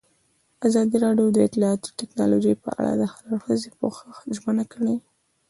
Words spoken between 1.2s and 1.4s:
د